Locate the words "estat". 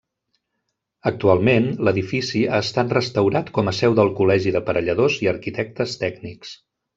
2.67-2.95